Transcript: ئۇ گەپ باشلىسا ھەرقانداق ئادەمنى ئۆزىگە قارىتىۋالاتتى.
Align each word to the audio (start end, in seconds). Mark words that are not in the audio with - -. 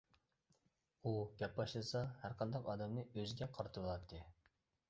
ئۇ 1.03 1.11
گەپ 1.41 1.53
باشلىسا 1.59 2.03
ھەرقانداق 2.23 2.73
ئادەمنى 2.73 3.07
ئۆزىگە 3.13 3.53
قارىتىۋالاتتى. 3.59 4.27